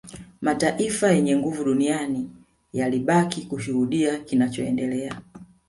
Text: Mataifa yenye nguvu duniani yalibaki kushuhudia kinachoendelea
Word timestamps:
Mataifa 0.41 1.11
yenye 1.11 1.35
nguvu 1.37 1.63
duniani 1.63 2.29
yalibaki 2.73 3.45
kushuhudia 3.45 4.19
kinachoendelea 4.19 5.21